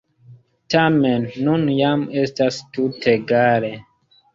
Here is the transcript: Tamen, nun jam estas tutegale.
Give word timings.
Tamen, 0.75 1.29
nun 1.49 1.69
jam 1.75 2.09
estas 2.25 2.61
tutegale. 2.75 3.77